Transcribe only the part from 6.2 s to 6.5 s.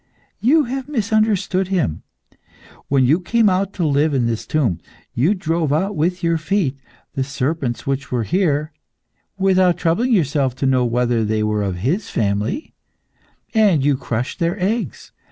your